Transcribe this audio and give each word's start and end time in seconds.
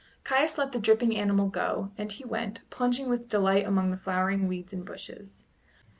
Caius 0.23 0.57
let 0.57 0.71
the 0.71 0.79
dripping 0.79 1.15
animal 1.15 1.47
go, 1.47 1.91
and 1.95 2.11
he 2.11 2.25
went, 2.25 2.63
plunging 2.71 3.07
with 3.07 3.29
delight 3.29 3.67
among 3.67 3.91
the 3.91 3.97
flowering 3.97 4.47
weeds 4.47 4.73
and 4.73 4.83
bushes. 4.83 5.43